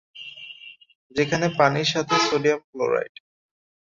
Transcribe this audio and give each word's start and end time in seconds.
যেখানে 1.15 1.45
পানির 1.57 1.87
সাথে 1.93 2.15
সোডিয়াম 2.27 2.61
ক্লোরাইড। 2.69 3.13